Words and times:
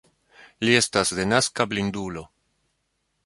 Li 0.65 0.77
estas 0.77 1.11
denaska 1.19 1.67
blindulo. 1.73 2.23